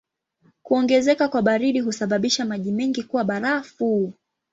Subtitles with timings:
[0.63, 4.13] Kuongezeka kwa baridi husababisha maji mengi kuwa barafu.